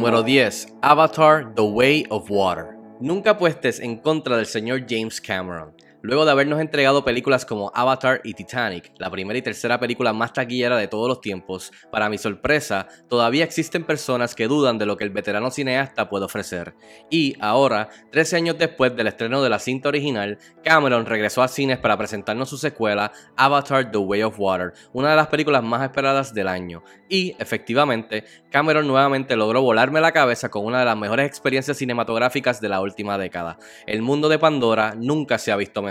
Número 0.00 0.22
10. 0.22 0.78
Avatar 0.80 1.52
The 1.54 1.62
Way 1.62 2.06
of 2.08 2.30
Water. 2.30 2.74
Nunca 3.00 3.36
puestes 3.36 3.80
en 3.80 3.98
contra 3.98 4.38
del 4.38 4.46
señor 4.46 4.86
James 4.88 5.20
Cameron. 5.20 5.74
Luego 6.02 6.24
de 6.24 6.30
habernos 6.30 6.60
entregado 6.60 7.04
películas 7.04 7.44
como 7.44 7.70
Avatar 7.74 8.22
y 8.24 8.32
Titanic, 8.32 8.90
la 8.96 9.10
primera 9.10 9.38
y 9.38 9.42
tercera 9.42 9.78
película 9.78 10.14
más 10.14 10.32
taquillera 10.32 10.78
de 10.78 10.88
todos 10.88 11.06
los 11.06 11.20
tiempos, 11.20 11.72
para 11.92 12.08
mi 12.08 12.16
sorpresa, 12.16 12.88
todavía 13.10 13.44
existen 13.44 13.84
personas 13.84 14.34
que 14.34 14.48
dudan 14.48 14.78
de 14.78 14.86
lo 14.86 14.96
que 14.96 15.04
el 15.04 15.10
veterano 15.10 15.50
cineasta 15.50 16.08
puede 16.08 16.24
ofrecer. 16.24 16.74
Y 17.10 17.36
ahora, 17.38 17.90
13 18.12 18.36
años 18.36 18.56
después 18.58 18.96
del 18.96 19.08
estreno 19.08 19.42
de 19.42 19.50
la 19.50 19.58
cinta 19.58 19.90
original, 19.90 20.38
Cameron 20.64 21.04
regresó 21.04 21.42
a 21.42 21.48
cines 21.48 21.76
para 21.76 21.98
presentarnos 21.98 22.48
su 22.48 22.56
secuela, 22.56 23.12
Avatar 23.36 23.90
The 23.90 23.98
Way 23.98 24.22
of 24.22 24.40
Water, 24.40 24.72
una 24.94 25.10
de 25.10 25.16
las 25.16 25.26
películas 25.26 25.62
más 25.62 25.82
esperadas 25.82 26.32
del 26.32 26.48
año. 26.48 26.82
Y, 27.10 27.36
efectivamente, 27.38 28.24
Cameron 28.50 28.86
nuevamente 28.86 29.36
logró 29.36 29.60
volarme 29.60 30.00
la 30.00 30.12
cabeza 30.12 30.48
con 30.48 30.64
una 30.64 30.78
de 30.78 30.86
las 30.86 30.96
mejores 30.96 31.26
experiencias 31.26 31.76
cinematográficas 31.76 32.58
de 32.62 32.70
la 32.70 32.80
última 32.80 33.18
década. 33.18 33.58
El 33.86 34.00
mundo 34.00 34.30
de 34.30 34.38
Pandora 34.38 34.94
nunca 34.96 35.36
se 35.36 35.52
ha 35.52 35.56
visto 35.56 35.82
mejor 35.82 35.89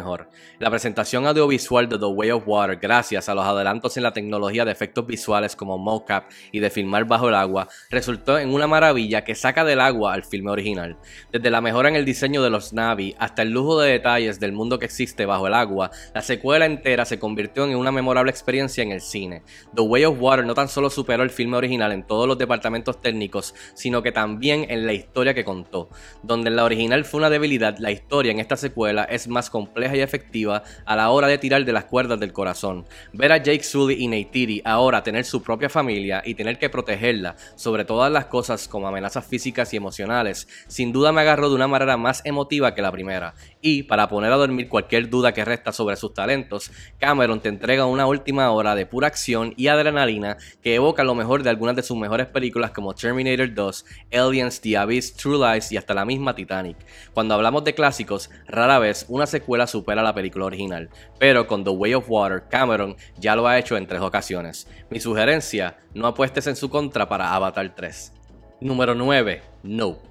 La 0.59 0.70
presentación 0.70 1.27
audiovisual 1.27 1.89
de 1.89 1.98
The 1.98 2.05
Way 2.05 2.31
of 2.31 2.44
Water, 2.45 2.77
gracias 2.81 3.30
a 3.30 3.35
los 3.35 3.45
adelantos 3.45 3.98
en 3.98 4.03
la 4.03 4.13
tecnología 4.13 4.66
de 4.66 4.71
efectos 4.71 5.05
visuales 5.05 5.55
como 5.55 5.77
mocap 5.77 6.30
y 6.52 6.59
de 6.59 6.70
filmar 6.70 7.05
bajo 7.05 7.30
el 7.30 7.35
agua, 7.35 7.67
resultó 7.90 8.38
en 8.38 8.54
una 8.54 8.67
maravilla 8.67 9.23
que 9.23 9.35
saca 9.35 9.63
del 9.63 9.81
agua 9.81 10.13
al 10.13 10.23
filme 10.23 10.52
original. 10.52 10.98
Desde 11.31 11.49
la 11.49 11.62
mejora 11.62 11.90
en 11.90 11.95
el 11.95 12.05
diseño 12.05 12.41
de 12.41 12.49
los 12.49 12.73
Navi 12.73 13.16
hasta 13.20 13.41
el 13.41 13.52
lujo 13.52 13.80
de 13.80 13.91
detalles 13.91 14.40
del 14.40 14.52
mundo 14.52 14.80
que 14.80 14.85
existe 14.85 15.26
bajo 15.26 15.48
el 15.48 15.54
agua, 15.54 15.91
la 16.13 16.21
secuela 16.21 16.66
entera 16.66 17.05
se 17.05 17.20
convirtió 17.20 17.66
en 17.66 17.76
una 17.76 17.91
memorable 17.91 18.31
experiencia 18.31 18.84
en 18.84 18.91
el 18.91 19.02
cine. 19.02 19.43
The 19.76 19.81
Way 19.81 20.05
of 20.05 20.18
Water 20.20 20.45
no 20.45 20.54
tan 20.54 20.68
solo 20.68 20.90
superó 20.90 21.23
el 21.23 21.29
filme 21.29 21.57
original 21.57 21.91
en 21.91 22.04
todos 22.04 22.27
los 22.27 22.38
departamentos 22.38 23.02
técnicos, 23.02 23.54
sino 23.73 24.01
que 24.01 24.12
también 24.12 24.66
en 24.70 24.85
la 24.85 24.93
historia 24.93 25.34
que 25.34 25.43
contó. 25.43 25.90
Donde 26.23 26.49
en 26.49 26.55
la 26.55 26.63
original 26.63 27.05
fue 27.05 27.20
una 27.20 27.29
debilidad, 27.29 27.77
la 27.79 27.91
historia 27.91 28.32
en 28.32 28.40
esta 28.40 28.57
secuela 28.57 29.04
es 29.04 29.27
más 29.27 29.49
compleja 29.49 29.88
y 29.95 30.01
efectiva 30.01 30.63
a 30.85 30.95
la 30.95 31.09
hora 31.09 31.27
de 31.27 31.37
tirar 31.37 31.65
de 31.65 31.73
las 31.73 31.85
cuerdas 31.85 32.20
del 32.20 32.34
corazón. 32.34 32.85
Ver 33.13 33.32
a 33.32 33.37
Jake 33.37 33.63
Sully 33.63 33.95
y 33.99 34.07
Neytiri 34.07 34.62
ahora 34.65 35.04
tener 35.04 35.26
su 35.26 35.41
propia 35.41 35.70
familia 35.70 36.21
y 36.26 36.35
tener 36.35 36.57
que 36.59 36.70
protegerla 36.70 37.35
sobre 37.55 37.85
todas 37.85 38.12
las 38.12 38.26
cosas 38.26 38.67
como 38.67 38.87
amenazas 38.87 39.26
físicas 39.26 39.73
y 39.73 39.77
emocionales, 39.77 40.48
sin 40.67 40.91
duda 40.91 41.12
me 41.12 41.21
agarró 41.21 41.49
de 41.49 41.55
una 41.55 41.67
manera 41.67 41.98
más 41.98 42.21
emotiva 42.26 42.73
que 42.73 42.82
la 42.82 42.91
primera. 42.91 43.34
Y 43.62 43.84
para 43.84 44.07
poner 44.07 44.32
a 44.32 44.37
dormir 44.37 44.70
cualquier 44.70 45.10
duda 45.10 45.34
que 45.34 45.45
resta 45.45 45.71
sobre 45.71 45.95
sus 45.95 46.13
talentos, 46.13 46.71
Cameron 46.99 47.40
te 47.41 47.49
entrega 47.49 47.85
una 47.85 48.05
última 48.05 48.51
hora 48.51 48.76
de 48.76 48.85
pura 48.85 49.07
acción 49.07 49.54
y 49.57 49.67
adrenalina 49.67 50.37
que 50.62 50.76
evoca 50.76 51.04
lo 51.04 51.15
mejor 51.15 51.43
de 51.43 51.49
algunas 51.49 51.76
de 51.76 51.84
sus 51.84 51.98
mejores 51.98 52.27
películas 52.27 52.71
como 52.71 52.93
Terminator 52.93 53.54
2, 53.54 53.85
Aliens, 54.13 54.62
The 54.62 54.77
Abyss, 54.77 55.13
True 55.13 55.37
Lies 55.37 55.71
y 55.71 55.77
hasta 55.77 55.93
la 55.93 56.05
misma 56.05 56.35
Titanic. 56.35 56.77
Cuando 57.13 57.34
hablamos 57.35 57.63
de 57.63 57.73
clásicos, 57.73 58.29
rara 58.48 58.79
vez 58.79 59.05
una 59.07 59.26
secuela 59.26 59.67
supera 59.80 60.04
la 60.04 60.13
película 60.13 60.46
original, 60.46 60.90
pero 61.18 61.48
con 61.48 61.63
The 61.63 61.70
Way 61.70 61.94
of 61.94 62.10
Water, 62.10 62.44
Cameron 62.49 62.98
ya 63.18 63.35
lo 63.35 63.48
ha 63.48 63.58
hecho 63.58 63.77
en 63.77 63.88
tres 63.88 64.02
ocasiones. 64.02 64.68
Mi 64.90 65.00
sugerencia, 65.00 65.78
no 65.94 66.08
apuestes 66.08 66.47
en 66.47 66.58
su 66.58 66.69
contra 66.69 67.08
para 67.08 67.34
Avatar 67.34 67.74
3. 67.74 68.13
Número 68.59 68.94
9. 68.94 69.41
Nope. 69.63 70.09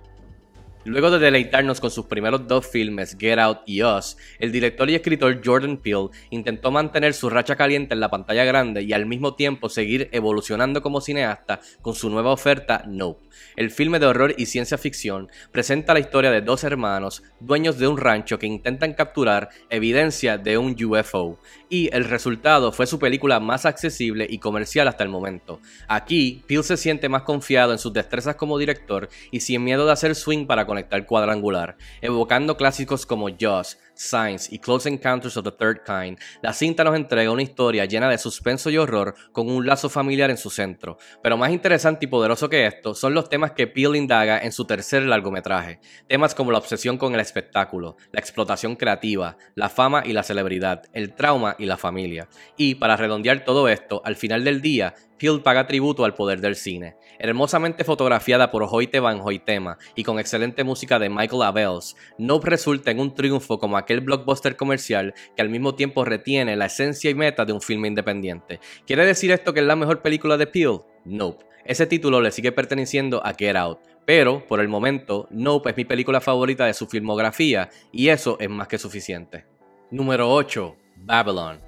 Luego 0.85 1.11
de 1.11 1.19
deleitarnos 1.19 1.81
con 1.81 1.91
sus 1.91 2.07
primeros 2.07 2.47
dos 2.47 2.67
filmes, 2.67 3.17
Get 3.19 3.39
Out 3.39 3.59
y 3.67 3.83
Us, 3.83 4.17
el 4.39 4.53
director 4.53 4.89
y 4.89 4.95
escritor 4.95 5.41
Jordan 5.45 5.77
Peele 5.77 6.09
intentó 6.31 6.71
mantener 6.71 7.15
su 7.15 7.29
racha 7.29 7.57
caliente 7.57 7.95
en 7.95 8.01
la 8.01 8.11
pantalla 8.11 8.45
grande 8.45 8.83
y 8.83 8.93
al 8.93 9.05
mismo 9.05 9.35
tiempo 9.35 9.69
seguir 9.69 10.09
evolucionando 10.13 10.81
como 10.81 11.01
cineasta 11.01 11.61
con 11.83 11.95
su 11.95 12.09
nueva 12.11 12.31
oferta 12.31 12.85
Nope. 12.87 13.29
El 13.57 13.71
filme 13.71 13.99
de 13.99 14.07
horror 14.07 14.35
y 14.39 14.47
ciencia 14.47 14.79
ficción 14.79 15.29
presenta 15.53 15.95
la 15.95 16.01
historia 16.01 16.31
de 16.31 16.43
dos 16.43 16.65
hermanos, 16.65 17.23
dueños 17.41 17.79
de 17.79 17.89
un 17.89 17.99
rancho 17.99 18.39
que 18.39 18.47
intentan 18.47 18.95
capturar 18.95 19.51
evidencia 19.71 20.39
de 20.39 20.59
un 20.59 20.77
UFO, 20.83 21.39
y 21.69 21.95
el 21.95 22.05
resultado 22.05 22.73
fue 22.73 22.87
su 22.87 22.99
película 22.99 23.41
más 23.41 23.67
accesible 23.67 24.27
y 24.29 24.39
comercial 24.39 24.89
hasta 24.89 25.05
el 25.05 25.11
momento. 25.11 25.61
Aquí, 25.89 26.43
Peele 26.47 26.63
se 26.63 26.77
siente 26.77 27.09
más 27.09 27.23
confiado 27.23 27.73
en 27.73 27.79
sus 27.79 27.93
destrezas 27.93 28.37
como 28.37 28.59
director 28.59 29.09
y 29.31 29.41
sin 29.41 29.65
miedo 29.65 29.87
de 29.87 29.93
hacer 29.93 30.15
swing 30.15 30.47
para 30.47 30.67
conectar 30.69 31.05
cuadrangular, 31.07 31.77
evocando 32.03 32.57
clásicos 32.57 33.07
como 33.07 33.31
Jaws, 33.37 33.79
Science 33.99 34.55
y 34.55 34.59
Close 34.59 34.89
Encounters 34.89 35.37
of 35.37 35.45
the 35.45 35.53
Third 35.53 35.83
Kind, 35.85 36.19
la 36.41 36.53
cinta 36.53 36.85
nos 36.85 36.95
entrega 36.95 37.31
una 37.31 37.43
historia 37.43 37.85
llena 37.85 38.09
de 38.09 38.17
suspenso 38.17 38.71
y 38.71 38.79
horror 38.79 39.15
con 39.33 39.51
un 39.51 39.67
lazo 39.67 39.89
familiar 39.89 40.31
en 40.31 40.39
su 40.39 40.51
centro. 40.51 40.99
Pero 41.23 41.37
más 41.37 41.51
interesante 41.51 42.07
y 42.07 42.09
poderoso 42.09 42.49
que 42.49 42.67
esto 42.67 42.95
son 42.95 43.15
los 43.15 43.29
temas 43.29 43.53
que 43.53 43.67
Peele 43.67 43.99
indaga 43.99 44.39
en 44.39 44.53
su 44.53 44.65
tercer 44.65 45.03
largometraje. 45.03 45.81
Temas 46.07 46.35
como 46.35 46.53
la 46.53 46.59
obsesión 46.59 46.97
con 46.97 47.15
el 47.15 47.21
espectáculo, 47.21 47.97
la 48.13 48.21
explotación 48.21 48.77
creativa, 48.77 49.37
la 49.55 49.69
fama 49.69 50.03
y 50.07 50.13
la 50.13 50.23
celebridad, 50.23 50.85
el 50.93 51.15
trauma 51.15 51.57
y 51.59 51.67
la 51.67 51.77
familia. 51.77 52.29
Y 52.57 52.77
para 52.77 52.97
redondear 52.97 53.45
todo 53.45 53.69
esto, 53.69 54.01
al 54.05 54.17
final 54.17 54.45
del 54.45 54.63
día, 54.63 54.95
Peele 55.19 55.41
paga 55.41 55.67
tributo 55.67 56.05
al 56.05 56.15
poder 56.15 56.41
del 56.41 56.55
cine. 56.55 56.97
Hermosamente 57.19 57.83
fotografiada 57.83 58.51
por 58.51 58.67
Hoyte 58.71 59.01
Van 59.01 59.21
Hoytema 59.21 59.77
y 59.97 60.05
con 60.05 60.21
excelente 60.21 60.63
música 60.63 60.99
de 60.99 61.09
Michael 61.09 61.43
Abels, 61.43 61.97
Nope 62.19 62.51
resulta 62.51 62.93
en 62.93 63.01
un 63.01 63.15
triunfo 63.15 63.59
como 63.59 63.77
aquel 63.77 63.88
blockbuster 64.01 64.57
comercial 64.57 65.15
que 65.37 65.43
al 65.43 65.49
mismo 65.49 65.75
tiempo 65.75 66.05
retiene 66.05 66.57
la 66.57 66.67
esencia 66.67 67.11
y 67.11 67.15
meta 67.15 67.45
de 67.45 67.53
un 67.53 67.61
filme 67.61 67.89
independiente. 67.89 68.61
¿Quiere 68.87 69.05
decir 69.05 69.31
esto 69.31 69.53
que 69.53 69.61
es 69.61 69.67
la 69.67 69.77
mejor 69.77 70.03
película 70.03 70.37
de 70.37 70.47
Peele? 70.47 70.81
Nope. 71.05 71.45
Ese 71.65 71.87
título 71.87 72.21
le 72.21 72.31
sigue 72.31 72.53
perteneciendo 72.53 73.25
a 73.25 73.35
Get 73.35 73.57
Out, 73.57 73.81
pero 74.07 74.47
por 74.47 74.61
el 74.61 74.69
momento 74.69 75.29
Nope 75.31 75.71
es 75.71 75.77
mi 75.77 75.85
película 75.85 76.21
favorita 76.21 76.65
de 76.65 76.75
su 76.75 76.87
filmografía 76.87 77.69
y 77.93 78.09
eso 78.09 78.39
es 78.41 78.49
más 78.49 78.69
que 78.69 78.79
suficiente. 78.79 79.45
Número 79.91 80.31
8. 80.33 80.77
Babylon. 80.97 81.68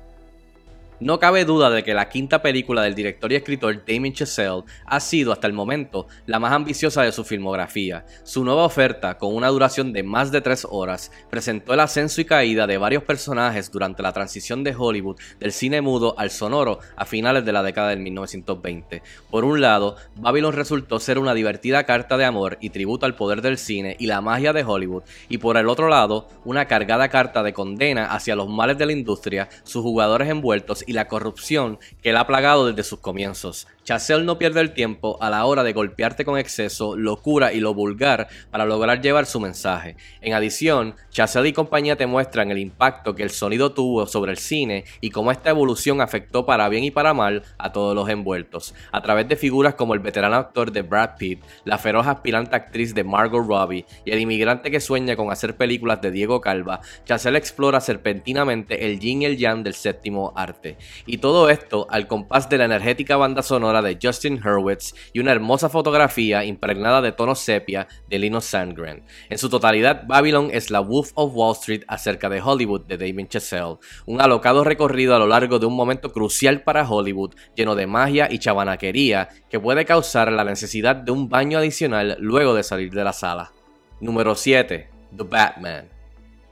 No 1.01 1.19
cabe 1.19 1.47
duda 1.47 1.71
de 1.71 1.83
que 1.83 1.95
la 1.95 2.11
quinta 2.11 2.43
película 2.43 2.83
del 2.83 2.95
director 2.95 3.33
y 3.33 3.35
escritor 3.35 3.87
Damien 3.87 4.13
Chazelle 4.13 4.65
ha 4.85 5.01
sido 5.01 5.33
hasta 5.33 5.47
el 5.47 5.55
momento 5.55 6.09
la 6.27 6.39
más 6.39 6.53
ambiciosa 6.53 7.03
de 7.03 7.11
su 7.11 7.25
filmografía. 7.25 8.05
Su 8.23 8.45
nueva 8.45 8.67
oferta, 8.67 9.17
con 9.17 9.35
una 9.35 9.49
duración 9.49 9.95
de 9.95 10.03
más 10.03 10.31
de 10.31 10.43
tres 10.43 10.67
horas, 10.69 11.11
presentó 11.31 11.73
el 11.73 11.81
ascenso 11.81 12.21
y 12.21 12.27
caída 12.27 12.67
de 12.67 12.77
varios 12.77 13.03
personajes 13.05 13.73
durante 13.73 14.03
la 14.03 14.13
transición 14.13 14.63
de 14.63 14.75
Hollywood 14.77 15.19
del 15.39 15.53
cine 15.53 15.81
mudo 15.81 16.15
al 16.19 16.31
sonoro 16.31 16.81
a 16.97 17.07
finales 17.07 17.47
de 17.47 17.53
la 17.53 17.63
década 17.63 17.89
del 17.89 18.01
1920. 18.01 19.03
Por 19.31 19.47
un 19.47 19.63
lado, 19.63 19.97
Babylon 20.17 20.53
resultó 20.53 21.01
ser 21.01 21.19
una 21.19 21.33
divertida 21.33 21.85
carta 21.85 22.19
de 22.19 22.27
amor 22.27 22.59
y 22.61 22.69
tributo 22.69 23.07
al 23.07 23.15
poder 23.15 23.41
del 23.41 23.57
cine 23.57 23.97
y 23.99 24.05
la 24.05 24.21
magia 24.21 24.53
de 24.53 24.65
Hollywood, 24.65 25.05
y 25.31 25.39
por 25.39 25.57
el 25.57 25.71
otro 25.71 25.89
lado, 25.89 26.29
una 26.45 26.67
cargada 26.67 27.09
carta 27.09 27.43
de 27.43 27.55
condena 27.55 28.13
hacia 28.13 28.37
los 28.37 28.51
males 28.51 28.77
de 28.77 28.85
la 28.85 28.93
industria, 28.93 29.49
sus 29.63 29.81
jugadores 29.81 30.29
envueltos 30.29 30.85
y 30.91 30.93
la 30.93 31.07
corrupción 31.07 31.79
que 32.03 32.11
él 32.11 32.17
ha 32.17 32.27
plagado 32.27 32.67
desde 32.67 32.83
sus 32.83 32.99
comienzos. 32.99 33.69
Chazelle 33.91 34.23
no 34.23 34.39
pierde 34.39 34.61
el 34.61 34.73
tiempo 34.73 35.19
a 35.21 35.31
la 35.31 35.45
hora 35.47 35.65
de 35.65 35.73
golpearte 35.73 36.25
con 36.25 36.39
exceso, 36.39 36.95
locura 36.95 37.53
y 37.53 37.59
lo 37.59 37.75
vulgar 37.75 38.29
para 38.53 38.65
lograr 38.65 39.01
llevar 39.01 39.27
su 39.27 39.41
mensaje. 39.41 39.97
En 40.21 40.33
adición, 40.33 40.95
Chazelle 41.11 41.49
y 41.49 41.53
compañía 41.53 41.97
te 41.97 42.07
muestran 42.07 42.53
el 42.53 42.59
impacto 42.59 43.17
que 43.17 43.25
el 43.25 43.31
sonido 43.31 43.73
tuvo 43.73 44.07
sobre 44.07 44.31
el 44.31 44.39
cine 44.39 44.85
y 45.01 45.11
cómo 45.11 45.33
esta 45.33 45.51
evolución 45.51 46.01
afectó 46.01 46.47
para 46.47 46.69
bien 46.69 46.85
y 46.85 46.93
para 46.93 47.15
mal 47.15 47.43
a 47.59 47.73
todos 47.73 47.97
los 47.97 48.09
envueltos, 48.09 48.77
a 48.93 49.03
través 49.03 49.27
de 49.27 49.35
figuras 49.35 49.75
como 49.75 49.95
el 49.95 49.99
veterano 49.99 50.37
actor 50.37 50.71
de 50.71 50.83
Brad 50.83 51.17
Pitt, 51.19 51.43
la 51.65 51.77
feroz 51.77 52.07
aspirante 52.07 52.55
actriz 52.55 52.95
de 52.95 53.03
Margot 53.03 53.45
Robbie 53.45 53.87
y 54.05 54.13
el 54.13 54.21
inmigrante 54.21 54.71
que 54.71 54.79
sueña 54.79 55.17
con 55.17 55.33
hacer 55.33 55.57
películas 55.57 56.01
de 56.01 56.13
Diego 56.13 56.41
Calva, 56.41 56.81
Chazelle 57.07 57.39
explora 57.39 57.81
serpentinamente 57.81 58.87
el 58.87 59.01
yin 59.01 59.23
y 59.23 59.25
el 59.25 59.37
yang 59.37 59.65
del 59.65 59.75
séptimo 59.75 60.33
arte. 60.37 60.79
Y 61.07 61.19
todo 61.19 61.51
esto 61.51 61.89
al 61.91 62.07
compás 62.07 62.49
de 62.49 62.59
la 62.59 62.67
energética 62.67 63.17
banda 63.17 63.43
sonora 63.43 63.80
de 63.83 63.99
Justin 64.03 64.41
Hurwitz 64.45 64.95
y 65.13 65.21
una 65.21 65.33
hermosa 65.33 65.69
fotografía 65.69 66.45
impregnada 66.45 67.01
de 67.01 67.13
tonos 67.13 67.41
sepia 67.41 67.89
de 68.09 68.19
Lino 68.19 68.41
Sandgren. 68.41 69.05
En 69.29 69.39
su 69.39 69.49
totalidad, 69.49 70.05
Babylon 70.07 70.51
es 70.53 70.71
la 70.71 70.81
Wolf 70.81 71.13
of 71.15 71.33
Wall 71.35 71.53
Street 71.53 71.83
acerca 71.89 72.29
de 72.29 72.41
Hollywood 72.41 72.87
de 72.87 72.97
David 72.97 73.29
Chazelle, 73.29 73.79
un 74.07 74.21
alocado 74.21 74.65
recorrido 74.65 75.15
a 75.15 75.19
lo 75.19 75.27
largo 75.27 75.59
de 75.59 75.67
un 75.67 75.75
momento 75.75 76.13
crucial 76.13 76.63
para 76.63 76.89
Hollywood, 76.89 77.35
lleno 77.55 77.75
de 77.75 77.87
magia 77.87 78.29
y 78.31 78.39
chabanaquería 78.39 79.29
que 79.49 79.61
puede 79.61 79.85
causar 79.85 80.33
la 80.33 80.45
necesidad 80.45 80.97
de 80.97 81.13
un 81.13 81.29
baño 81.29 81.59
adicional 81.59 82.17
luego 82.21 82.55
de 82.55 82.63
salir 82.63 82.91
de 82.93 83.05
la 83.05 83.13
sala. 83.13 83.53
Número 84.01 84.35
7. 84.35 84.89
The 85.17 85.25
Batman. 85.25 86.00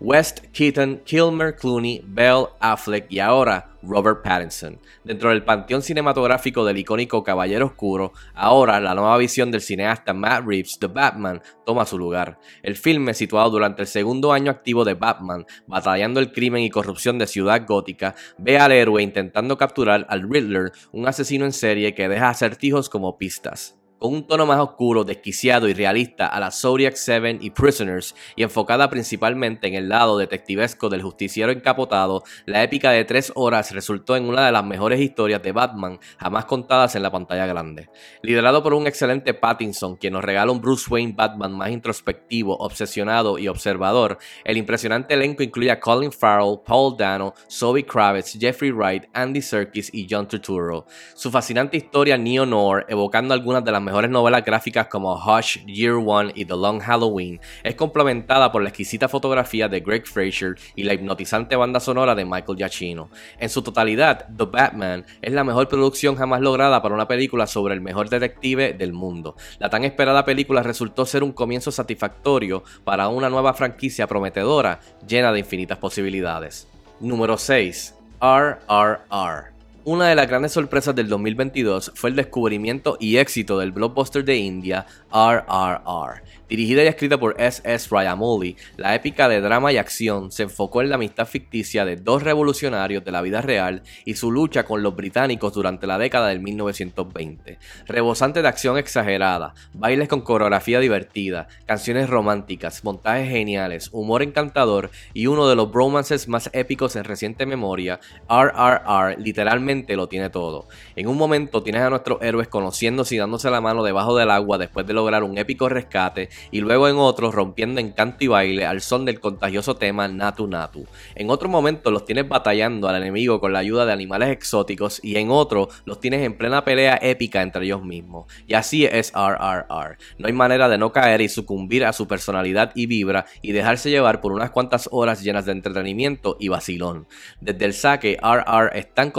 West, 0.01 0.47
Keaton, 0.53 1.03
Kilmer, 1.05 1.57
Clooney, 1.57 2.03
Bell, 2.07 2.47
Affleck 2.61 3.11
y 3.11 3.19
ahora 3.19 3.77
Robert 3.83 4.23
Pattinson. 4.23 4.79
Dentro 5.05 5.31
del 5.31 5.45
panteón 5.45 5.83
cinematográfico 5.83 6.65
del 6.65 6.79
icónico 6.79 7.23
Caballero 7.23 7.67
Oscuro, 7.67 8.13
ahora 8.35 8.81
la 8.81 8.95
nueva 8.95 9.17
visión 9.17 9.51
del 9.51 9.61
cineasta 9.61 10.13
Matt 10.15 10.45
Reeves, 10.47 10.79
The 10.79 10.87
Batman, 10.87 11.43
toma 11.65 11.85
su 11.85 11.99
lugar. 11.99 12.39
El 12.63 12.77
filme, 12.77 13.15
situado 13.15 13.51
durante 13.51 13.83
el 13.83 13.89
segundo 13.89 14.33
año 14.33 14.51
activo 14.51 14.85
de 14.85 14.95
Batman, 14.95 15.47
batallando 15.67 16.21
el 16.21 16.33
crimen 16.33 16.63
y 16.63 16.71
corrupción 16.71 17.19
de 17.19 17.27
Ciudad 17.27 17.65
Gótica, 17.67 18.15
ve 18.39 18.59
al 18.59 18.73
héroe 18.73 19.03
intentando 19.03 19.57
capturar 19.57 20.07
al 20.09 20.29
Riddler, 20.29 20.73
un 20.93 21.07
asesino 21.07 21.45
en 21.45 21.53
serie 21.53 21.95
que 21.95 22.09
deja 22.09 22.29
acertijos 22.29 22.89
como 22.89 23.19
pistas. 23.19 23.78
Con 23.99 24.15
un 24.15 24.27
tono 24.27 24.47
más 24.47 24.61
oscuro, 24.61 25.05
desquiciado 25.05 25.69
y 25.69 25.75
realista 25.75 26.27
a 26.27 26.41
la 26.41 26.51
Zodiac 26.51 26.95
7 26.95 27.39
y 27.41 27.51
Prisoners, 27.51 28.15
y 28.37 28.43
enfocada 28.43 28.89
principalmente 28.91 29.67
en 29.67 29.75
el 29.75 29.89
lado 29.89 30.19
detectivesco 30.19 30.89
del 30.89 31.03
justiciero 31.03 31.53
encapotado, 31.53 32.23
la 32.47 32.63
épica 32.63 32.91
de 32.91 33.05
tres 33.05 33.33
horas 33.35 33.73
resultó 33.73 34.17
en 34.17 34.25
una 34.29 34.47
de 34.47 34.53
las 34.53 34.65
mejores 34.65 35.01
historias 35.01 35.43
de 35.43 35.53
Batman 35.53 35.99
jamás 36.19 36.45
contadas 36.45 36.95
en 36.95 37.03
la 37.03 37.11
pantalla 37.11 37.47
grande. 37.47 37.89
Liderado 38.23 38.63
por 38.63 38.75
un 38.75 38.87
excelente 38.87 39.35
Pattinson, 39.35 39.97
quien 39.97 40.13
nos 40.13 40.25
regala 40.25 40.53
un 40.53 40.61
Bruce 40.61 40.89
Wayne 40.89 41.15
Batman 41.17 41.53
más 41.53 41.71
introspectivo, 41.71 42.57
obsesionado 42.57 43.39
y 43.39 43.49
observador, 43.49 44.19
el 44.45 44.57
impresionante 44.57 45.15
elenco 45.15 45.43
incluye 45.43 45.71
a 45.71 45.81
Colin 45.81 46.13
Farrell, 46.13 46.61
Paul 46.65 46.97
Dano, 46.97 47.35
Zoe 47.51 47.85
Kravitz, 47.85 48.39
Jeffrey 48.39 48.71
Wright, 48.71 49.05
Andy 49.13 49.43
Serkis 49.43 49.93
y 49.93 50.07
John 50.09 50.29
Turturro. 50.29 50.87
Su 51.15 51.31
fascinante 51.31 51.77
historia 51.77 52.17
neo-noir, 52.17 52.85
evocando 52.89 53.35
algunas 53.35 53.65
de 53.65 53.73
las 53.73 53.83
mejores 53.89 54.11
novelas 54.11 54.45
gráficas 54.45 54.87
como 54.89 55.15
Hush, 55.15 55.65
Year 55.65 55.95
One 55.95 56.31
y 56.35 56.45
The 56.45 56.55
Long 56.55 56.79
Halloween, 56.79 57.41
es 57.63 57.75
complementada 57.75 58.53
por 58.53 58.61
la 58.61 58.69
exquisita 58.69 59.09
fotografía 59.09 59.67
de 59.67 59.81
Greg 59.81 60.07
Fraser 60.07 60.57
y 60.77 60.83
la 60.83 60.93
hipnotizante 60.93 61.57
banda 61.57 61.81
sonora 61.81 62.15
de 62.15 62.27
Michael 62.27 62.59
Giacchino. 62.59 63.09
En 63.39 63.49
su 63.49 63.63
totalidad, 63.63 64.27
The 64.37 64.45
Batman 64.45 65.07
es 65.23 65.33
la 65.33 65.43
mejor 65.43 65.69
producción 65.69 66.17
jamás 66.17 66.43
lograda 66.43 66.83
para 66.83 66.95
una 66.95 67.09
película 67.09 67.47
sobre 67.47 67.73
el 67.73 67.81
mejor 67.81 68.11
detective 68.11 68.75
del 68.75 68.93
mundo. 68.93 69.37
La 69.59 69.71
tan 69.71 69.85
esperada 69.85 70.23
película 70.23 70.63
resultó 70.63 71.07
ser 71.07 71.23
un 71.23 71.33
comienzo 71.33 71.73
satisfactorio 71.73 72.65
para 72.85 73.09
una 73.09 73.31
nueva 73.31 73.55
franquicia 73.55 74.07
prometedora 74.07 74.81
llena 75.07 75.33
de 75.33 75.39
infinitas 75.39 75.79
posibilidades. 75.79 76.69
Número 77.01 77.39
6. 77.39 77.95
RRR. 78.21 79.58
Una 79.91 80.11
de 80.11 80.15
las 80.15 80.29
grandes 80.29 80.53
sorpresas 80.53 80.95
del 80.95 81.09
2022 81.09 81.93
fue 81.95 82.11
el 82.11 82.17
descubrimiento 82.17 82.99
y 83.01 83.17
éxito 83.17 83.59
del 83.59 83.73
blockbuster 83.73 84.23
de 84.23 84.37
India 84.37 84.85
RRR. 85.11 86.23
Dirigida 86.47 86.85
y 86.85 86.87
escrita 86.89 87.19
por 87.19 87.41
S.S. 87.41 87.89
Rajamouli, 87.91 88.57
la 88.77 88.95
épica 88.95 89.31
de 89.31 89.41
drama 89.41 89.73
y 89.73 89.79
acción 89.79 90.31
se 90.31 90.43
enfocó 90.43 90.83
en 90.83 90.91
la 90.91 90.97
amistad 90.97 91.27
ficticia 91.27 91.87
de 91.87 91.97
dos 91.97 92.23
revolucionarios 92.23 93.03
de 93.03 93.13
la 93.13 93.23
vida 93.23 93.41
real 93.41 93.83
y 94.05 94.15
su 94.15 94.31
lucha 94.31 94.65
con 94.65 94.83
los 94.83 94.95
británicos 94.95 95.55
durante 95.55 95.87
la 95.87 95.97
década 95.97 96.29
del 96.29 96.41
1920. 96.41 97.59
Rebosante 97.87 98.43
de 98.43 98.49
acción 98.49 98.77
exagerada, 98.77 99.55
bailes 99.73 100.09
con 100.09 100.21
coreografía 100.21 100.81
divertida, 100.81 101.49
canciones 101.65 102.11
románticas, 102.11 102.85
montajes 102.85 103.31
geniales, 103.31 103.89
humor 103.93 104.23
encantador 104.23 104.91
y 105.15 105.29
uno 105.29 105.49
de 105.49 105.57
los 105.57 105.73
bromances 105.73 106.29
más 106.29 106.51
épicos 106.53 106.95
en 106.97 107.05
reciente 107.05 107.47
memoria, 107.47 108.01
RRR 108.29 109.19
literalmente 109.19 109.78
lo 109.87 110.09
tiene 110.09 110.31
todo. 110.31 110.67
En 110.97 111.09
un 111.09 111.17
momento 111.17 111.63
tienes 111.63 111.83
a 111.83 111.91
nuestros 111.91 112.21
héroes 112.23 112.49
conociéndose 112.49 113.15
y 113.15 113.19
dándose 113.19 113.51
la 113.51 113.61
mano 113.61 113.83
debajo 113.83 114.17
del 114.17 114.31
agua 114.31 114.59
después 114.59 114.87
de 114.87 114.95
lograr 114.95 115.23
un 115.23 115.39
épico 115.39 115.69
rescate 115.69 116.29
y 116.51 116.61
luego 116.61 116.89
en 116.89 116.97
otros 116.97 117.35
rompiendo 117.35 117.81
en 117.81 117.93
canto 117.93 118.25
y 118.25 118.27
baile 118.27 118.67
al 118.67 118.81
son 118.81 119.05
del 119.05 119.21
contagioso 119.21 119.77
tema 119.77 120.09
Natu 120.09 120.47
Natu. 120.47 120.87
En 121.15 121.31
otro 121.31 121.49
momento 121.49 121.91
los 121.91 122.05
tienes 122.05 122.29
batallando 122.29 122.89
al 122.89 122.97
enemigo 122.97 123.41
con 123.41 123.53
la 123.53 123.61
ayuda 123.61 123.87
de 123.87 123.93
animales 123.93 124.31
exóticos 124.31 125.01
y 125.03 125.17
en 125.17 125.31
otro 125.31 125.69
los 125.85 126.01
tienes 126.01 126.23
en 126.25 126.37
plena 126.37 126.65
pelea 126.65 126.99
épica 127.01 127.43
entre 127.43 127.65
ellos 127.65 127.83
mismos. 127.83 128.27
Y 128.47 128.55
así 128.55 128.85
es 128.85 129.13
RRR. 129.15 129.99
No 130.19 130.27
hay 130.27 130.33
manera 130.33 130.69
de 130.69 130.79
no 130.79 130.93
caer 130.93 131.21
y 131.21 131.29
sucumbir 131.29 131.85
a 131.85 131.93
su 131.93 132.07
personalidad 132.07 132.73
y 132.75 132.87
vibra 132.87 133.27
y 133.43 133.53
dejarse 133.53 133.91
llevar 133.91 134.21
por 134.21 134.33
unas 134.33 134.51
cuantas 134.51 134.89
horas 134.93 135.23
llenas 135.23 135.47
de 135.47 135.53
entretenimiento 135.53 136.37
y 136.41 136.49
vacilón. 136.49 137.07
Desde 137.41 137.65
el 137.65 137.75
saque, 137.75 138.19
RR 138.23 138.77
es 138.79 138.93
tan 138.95 139.11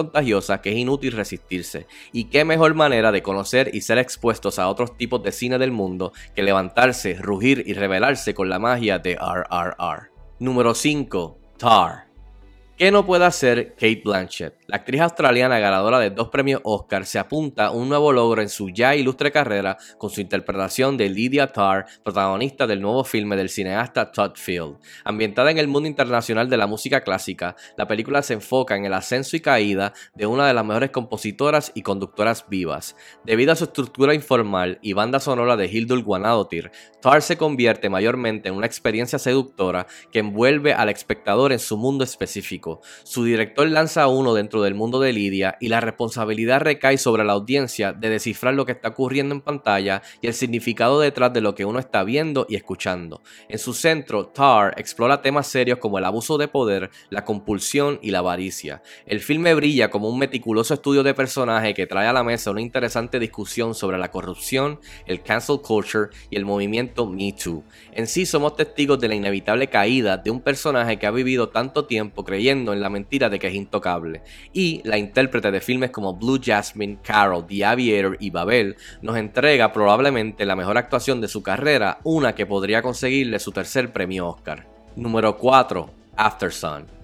que 0.57 0.72
es 0.72 0.78
inútil 0.78 1.13
resistirse. 1.13 1.88
Y 2.12 2.25
qué 2.25 2.44
mejor 2.44 2.74
manera 2.74 3.12
de 3.12 3.24
conocer 3.24 3.72
y 3.74 3.81
ser 3.81 3.98
expuestos 4.00 4.60
a 4.60 4.68
otros 4.68 4.98
tipos 4.98 5.24
de 5.24 5.31
cine 5.31 5.57
del 5.57 5.72
mundo 5.72 6.12
que 6.36 6.44
levantarse, 6.44 7.16
rugir 7.16 7.63
y 7.66 7.74
rebelarse 7.74 8.34
con 8.34 8.50
la 8.50 8.60
magia 8.60 9.00
de 9.00 9.16
RRR. 9.16 10.12
Número 10.40 10.74
5. 10.74 11.40
Tar. 11.57 12.07
¿Qué 12.78 12.92
no 12.92 13.06
puede 13.06 13.25
hacer 13.25 13.75
Kate 13.75 14.01
Blanchett? 14.04 14.58
La 14.69 14.75
actriz 14.75 15.01
australiana 15.01 15.57
ganadora 15.57 15.98
de 15.98 16.12
dos 16.12 16.30
premios 16.30 16.62
Oscar 16.63 17.04
se 17.07 17.18
apunta 17.18 17.66
a 17.66 17.71
un 17.71 17.89
nuevo 17.89 18.13
logro 18.13 18.44
en 18.44 18.50
su 18.50 18.69
ya 18.69 18.95
ilustre 18.95 19.31
carrera 19.31 19.77
con 19.98 20.12
su 20.12 20.21
interpretación 20.21 20.95
de 20.95 21.10
Lydia 21.10 21.48
Tarr, 21.48 21.88
protagonista 22.04 22.68
del 22.68 22.80
nuevo 22.80 23.04
filme 23.04 23.36
del 23.36 23.50
cineasta 23.50 24.12
Todd 24.12 24.33
Field. 24.36 24.77
Ambientada 25.04 25.50
en 25.50 25.57
el 25.57 25.68
mundo 25.68 25.89
internacional 25.89 26.48
de 26.51 26.57
la 26.57 26.68
música 26.68 27.01
clásica, 27.01 27.56
la 27.77 27.88
película 27.88 28.21
se 28.21 28.36
enfoca 28.36 28.75
en 28.75 28.86
el 28.86 28.94
ascenso 28.94 29.36
y 29.36 29.39
caída 29.39 29.94
de 30.13 30.27
una 30.27 30.45
de 30.45 30.54
las 30.54 30.63
mejores 30.63 30.92
compositoras 30.92 31.72
y 31.74 31.81
conductoras 31.81 32.45
vivas. 32.48 32.95
Debido 33.24 33.54
a 33.54 33.56
su 33.56 33.63
estructura 33.63 34.13
informal 34.13 34.77
y 34.83 34.94
banda 34.94 35.19
sonora 35.19 35.57
de 35.57 35.65
Hildur 35.65 36.04
Guanadotir, 36.04 36.69
Tar 37.01 37.24
se 37.24 37.38
convierte 37.38 37.89
mayormente 37.89 38.50
en 38.50 38.56
una 38.56 38.68
experiencia 38.68 39.18
seductora 39.18 39.88
que 40.12 40.19
envuelve 40.19 40.74
al 40.74 40.89
espectador 40.89 41.54
en 41.54 41.60
su 41.60 41.75
mundo 41.75 42.04
específico 42.04 42.81
su 43.04 43.24
director 43.24 43.68
lanza 43.68 44.07
uno 44.07 44.33
del 44.63 44.75
mundo 44.75 45.00
de 45.00 45.13
Lidia 45.13 45.57
y 45.59 45.69
la 45.69 45.81
responsabilidad 45.81 46.61
recae 46.61 46.97
sobre 46.97 47.23
la 47.23 47.33
audiencia 47.33 47.94
de 47.94 48.09
descifrar 48.09 48.53
lo 48.53 48.65
que 48.65 48.73
está 48.73 48.89
ocurriendo 48.89 49.35
en 49.35 49.41
pantalla 49.41 50.01
y 50.21 50.27
el 50.27 50.33
significado 50.33 51.00
detrás 51.00 51.33
de 51.33 51.41
lo 51.41 51.56
que 51.56 51.65
uno 51.65 51.79
está 51.79 52.03
viendo 52.03 52.45
y 52.50 52.56
escuchando. 52.56 53.21
En 53.47 53.59
su 53.59 53.73
centro, 53.73 54.27
Tar 54.27 54.73
explora 54.77 55.21
temas 55.21 55.47
serios 55.47 55.79
como 55.79 55.97
el 55.97 56.06
abuso 56.06 56.38
de 56.38 56.47
poder, 56.47 56.89
la 57.09 57.25
compulsión 57.25 58.00
y 58.01 58.11
la 58.11 58.19
avaricia. 58.19 58.81
El 59.06 59.19
filme 59.19 59.53
brilla 59.53 59.89
como 59.89 60.09
un 60.09 60.19
meticuloso 60.19 60.73
estudio 60.73 61.03
de 61.03 61.13
personaje 61.13 61.73
que 61.73 61.88
trae 61.88 62.07
a 62.07 62.13
la 62.13 62.23
mesa 62.23 62.51
una 62.51 62.62
interesante 62.62 63.19
discusión 63.19 63.75
sobre 63.75 63.97
la 63.97 64.12
corrupción, 64.12 64.79
el 65.05 65.21
cancel 65.21 65.62
culture 65.62 66.09
y 66.29 66.35
el 66.35 66.45
movimiento 66.45 67.05
Me 67.05 67.33
Too. 67.33 67.63
En 67.91 68.07
sí 68.07 68.25
somos 68.25 68.55
testigos 68.55 69.00
de 69.00 69.07
la 69.07 69.15
inevitable 69.15 69.67
caída 69.67 70.17
de 70.17 70.31
un 70.31 70.41
personaje 70.41 70.97
que 70.97 71.07
ha 71.07 71.12
vivido 71.12 71.50
tanto 71.50 71.85
tiempo 71.85 72.23
creyendo 72.23 72.73
en 72.73 72.81
la 72.81 72.89
mentira 72.89 73.29
de 73.29 73.39
que 73.39 73.47
es 73.47 73.53
intocable. 73.53 74.21
Y 74.51 74.81
la 74.84 74.98
intérprete 74.98 75.51
de 75.51 75.62
filmes 75.62 75.92
como 75.92 76.16
Blue 76.16 76.40
Jasmine, 76.44 77.00
Carol, 77.04 77.46
The 77.46 77.66
Aviator 77.66 78.18
y 78.19 78.30
Babel 78.31 78.75
nos 79.01 79.18
entrega 79.18 79.72
probablemente 79.72 80.46
la 80.46 80.56
mejor 80.56 80.78
actuación 80.78 81.22
de 81.22 81.28
su 81.28 81.44
carrera, 81.44 82.00
una 82.04 82.34
que 82.34 82.46
podría 82.46 82.81
conseguirle 82.81 83.40
su 83.40 83.51
tercer 83.51 83.94
premio 83.94 84.28
Oscar. 84.28 84.68
Número 84.96 85.38
4. 85.38 85.90
After 86.16 86.51
Sun. 86.51 86.99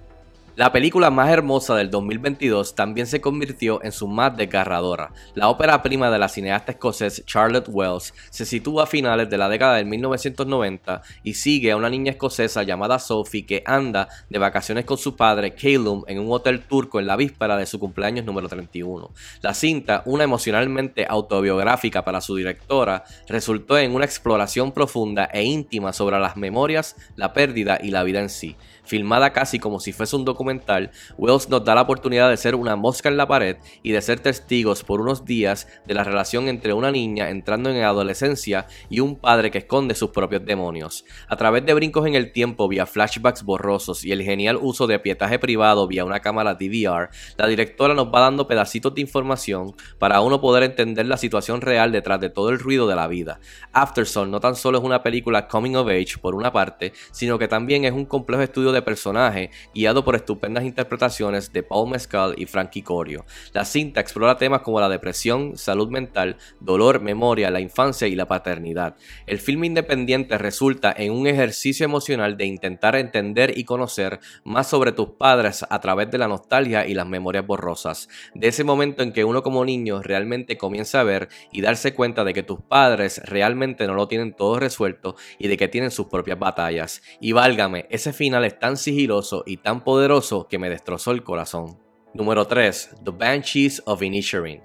La 0.56 0.72
película 0.72 1.10
más 1.10 1.28
hermosa 1.28 1.74
del 1.74 1.90
2022 1.90 2.74
también 2.74 3.06
se 3.06 3.20
convirtió 3.20 3.84
en 3.84 3.92
su 3.92 4.08
más 4.08 4.34
desgarradora. 4.38 5.12
La 5.34 5.50
ópera 5.50 5.82
prima 5.82 6.10
de 6.10 6.18
la 6.18 6.30
cineasta 6.30 6.72
escocesa 6.72 7.22
Charlotte 7.26 7.68
Wells 7.68 8.14
se 8.30 8.46
sitúa 8.46 8.84
a 8.84 8.86
finales 8.86 9.28
de 9.28 9.36
la 9.36 9.50
década 9.50 9.76
de 9.76 9.84
1990 9.84 11.02
y 11.22 11.34
sigue 11.34 11.72
a 11.72 11.76
una 11.76 11.90
niña 11.90 12.12
escocesa 12.12 12.62
llamada 12.62 12.98
Sophie 12.98 13.44
que 13.44 13.62
anda 13.66 14.08
de 14.30 14.38
vacaciones 14.38 14.86
con 14.86 14.96
su 14.96 15.14
padre 15.14 15.54
Calum 15.54 16.04
en 16.06 16.20
un 16.20 16.32
hotel 16.32 16.62
turco 16.62 17.00
en 17.00 17.06
la 17.06 17.16
víspera 17.16 17.58
de 17.58 17.66
su 17.66 17.78
cumpleaños 17.78 18.24
número 18.24 18.48
31. 18.48 19.10
La 19.42 19.52
cinta, 19.52 20.02
una 20.06 20.24
emocionalmente 20.24 21.04
autobiográfica 21.06 22.02
para 22.02 22.22
su 22.22 22.34
directora, 22.34 23.04
resultó 23.28 23.76
en 23.76 23.94
una 23.94 24.06
exploración 24.06 24.72
profunda 24.72 25.26
e 25.26 25.42
íntima 25.42 25.92
sobre 25.92 26.18
las 26.18 26.38
memorias, 26.38 26.96
la 27.14 27.34
pérdida 27.34 27.78
y 27.82 27.90
la 27.90 28.04
vida 28.04 28.20
en 28.20 28.30
sí 28.30 28.56
filmada 28.86 29.32
casi 29.32 29.58
como 29.58 29.80
si 29.80 29.92
fuese 29.92 30.16
un 30.16 30.24
documental, 30.24 30.90
Wells 31.18 31.48
nos 31.48 31.64
da 31.64 31.74
la 31.74 31.82
oportunidad 31.82 32.30
de 32.30 32.36
ser 32.36 32.54
una 32.54 32.76
mosca 32.76 33.08
en 33.08 33.16
la 33.16 33.28
pared 33.28 33.56
y 33.82 33.92
de 33.92 34.00
ser 34.00 34.20
testigos 34.20 34.82
por 34.84 35.00
unos 35.00 35.24
días 35.24 35.68
de 35.86 35.94
la 35.94 36.04
relación 36.04 36.48
entre 36.48 36.72
una 36.72 36.90
niña 36.90 37.30
entrando 37.30 37.70
en 37.70 37.82
adolescencia 37.82 38.66
y 38.88 39.00
un 39.00 39.16
padre 39.16 39.50
que 39.50 39.58
esconde 39.58 39.94
sus 39.94 40.10
propios 40.10 40.44
demonios. 40.44 41.04
A 41.28 41.36
través 41.36 41.66
de 41.66 41.74
brincos 41.74 42.06
en 42.06 42.14
el 42.14 42.32
tiempo 42.32 42.68
vía 42.68 42.86
flashbacks 42.86 43.42
borrosos 43.42 44.04
y 44.04 44.12
el 44.12 44.22
genial 44.22 44.58
uso 44.60 44.86
de 44.86 44.98
pietaje 44.98 45.38
privado 45.38 45.86
vía 45.86 46.04
una 46.04 46.20
cámara 46.20 46.54
DVR, 46.54 47.10
la 47.36 47.46
directora 47.46 47.94
nos 47.94 48.08
va 48.08 48.20
dando 48.20 48.46
pedacitos 48.46 48.94
de 48.94 49.00
información 49.00 49.74
para 49.98 50.20
uno 50.20 50.40
poder 50.40 50.62
entender 50.62 51.06
la 51.06 51.16
situación 51.16 51.60
real 51.60 51.92
detrás 51.92 52.20
de 52.20 52.30
todo 52.30 52.50
el 52.50 52.58
ruido 52.58 52.86
de 52.86 52.96
la 52.96 53.08
vida. 53.08 53.40
Afterson 53.72 54.30
no 54.30 54.40
tan 54.40 54.54
solo 54.54 54.78
es 54.78 54.84
una 54.84 55.02
película 55.02 55.48
coming 55.48 55.74
of 55.74 55.88
age 55.88 56.18
por 56.20 56.34
una 56.34 56.52
parte, 56.52 56.92
sino 57.12 57.38
que 57.38 57.48
también 57.48 57.84
es 57.84 57.92
un 57.92 58.04
complejo 58.04 58.42
estudio 58.42 58.72
de 58.76 58.82
personaje, 58.82 59.50
guiado 59.74 60.04
por 60.04 60.14
estupendas 60.14 60.64
interpretaciones 60.64 61.52
de 61.52 61.62
Paul 61.62 61.90
Mescal 61.90 62.34
y 62.36 62.46
Frankie 62.46 62.82
Corio. 62.82 63.24
La 63.52 63.64
cinta 63.64 64.00
explora 64.00 64.36
temas 64.36 64.60
como 64.60 64.80
la 64.80 64.88
depresión, 64.88 65.56
salud 65.56 65.88
mental, 65.90 66.36
dolor, 66.60 67.00
memoria, 67.00 67.50
la 67.50 67.60
infancia 67.60 68.06
y 68.06 68.14
la 68.14 68.28
paternidad. 68.28 68.96
El 69.26 69.38
filme 69.38 69.66
independiente 69.66 70.38
resulta 70.38 70.94
en 70.96 71.12
un 71.12 71.26
ejercicio 71.26 71.84
emocional 71.84 72.36
de 72.36 72.46
intentar 72.46 72.96
entender 72.96 73.56
y 73.58 73.64
conocer 73.64 74.20
más 74.44 74.68
sobre 74.68 74.92
tus 74.92 75.10
padres 75.10 75.64
a 75.68 75.80
través 75.80 76.10
de 76.10 76.18
la 76.18 76.28
nostalgia 76.28 76.86
y 76.86 76.94
las 76.94 77.06
memorias 77.06 77.46
borrosas. 77.46 78.08
De 78.34 78.48
ese 78.48 78.64
momento 78.64 79.02
en 79.02 79.12
que 79.12 79.24
uno 79.24 79.42
como 79.42 79.64
niño 79.64 80.02
realmente 80.02 80.56
comienza 80.56 81.00
a 81.00 81.04
ver 81.04 81.28
y 81.52 81.60
darse 81.60 81.94
cuenta 81.94 82.24
de 82.24 82.34
que 82.34 82.42
tus 82.42 82.60
padres 82.60 83.20
realmente 83.24 83.86
no 83.86 83.94
lo 83.94 84.08
tienen 84.08 84.34
todo 84.34 84.58
resuelto 84.58 85.16
y 85.38 85.48
de 85.48 85.56
que 85.56 85.68
tienen 85.68 85.90
sus 85.90 86.06
propias 86.06 86.38
batallas. 86.38 87.02
Y 87.20 87.32
válgame, 87.32 87.86
ese 87.90 88.12
final 88.12 88.44
está 88.44 88.65
tan 88.66 88.76
sigiloso 88.76 89.44
y 89.46 89.58
tan 89.58 89.84
poderoso 89.84 90.48
que 90.48 90.58
me 90.58 90.68
destrozó 90.68 91.12
el 91.12 91.22
corazón. 91.22 91.78
Número 92.14 92.48
3. 92.48 92.96
The 93.04 93.12
Banshees 93.12 93.80
of 93.86 94.02
Inisherin. 94.02 94.60